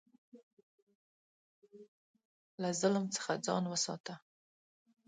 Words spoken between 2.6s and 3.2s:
له ظلم